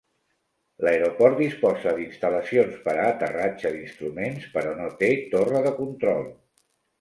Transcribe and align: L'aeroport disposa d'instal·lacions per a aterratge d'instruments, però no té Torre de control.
L'aeroport 0.85 1.35
disposa 1.41 1.93
d'instal·lacions 1.99 2.79
per 2.87 2.95
a 3.01 3.03
aterratge 3.11 3.73
d'instruments, 3.77 4.49
però 4.57 4.73
no 4.81 4.89
té 5.05 5.11
Torre 5.35 5.63
de 5.69 5.77
control. 5.83 6.27